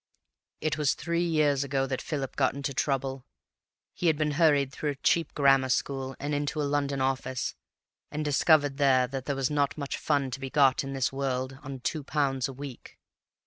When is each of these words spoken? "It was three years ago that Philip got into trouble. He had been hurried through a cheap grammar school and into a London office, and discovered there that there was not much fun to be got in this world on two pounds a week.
"It 0.61 0.79
was 0.79 0.95
three 0.95 1.21
years 1.23 1.63
ago 1.63 1.85
that 1.85 2.01
Philip 2.01 2.35
got 2.35 2.55
into 2.55 2.73
trouble. 2.73 3.23
He 3.93 4.07
had 4.07 4.17
been 4.17 4.31
hurried 4.31 4.71
through 4.71 4.89
a 4.89 4.95
cheap 5.03 5.31
grammar 5.35 5.69
school 5.69 6.15
and 6.19 6.33
into 6.33 6.59
a 6.59 6.63
London 6.63 7.01
office, 7.01 7.53
and 8.09 8.25
discovered 8.25 8.77
there 8.77 9.05
that 9.05 9.25
there 9.25 9.35
was 9.35 9.51
not 9.51 9.77
much 9.77 9.99
fun 9.99 10.31
to 10.31 10.39
be 10.39 10.49
got 10.49 10.83
in 10.83 10.93
this 10.93 11.13
world 11.13 11.59
on 11.61 11.81
two 11.81 12.03
pounds 12.03 12.47
a 12.47 12.53
week. 12.53 12.97